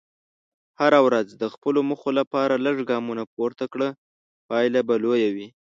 هره 0.79 0.99
ورځ 1.07 1.27
د 1.41 1.43
خپلو 1.53 1.79
موخو 1.89 2.09
لپاره 2.19 2.61
لږ 2.65 2.77
ګامونه 2.89 3.23
پورته 3.33 3.65
کړه، 3.73 3.89
پایله 4.49 4.81
به 4.87 4.95
لویه 5.03 5.29
وي. 5.35 5.47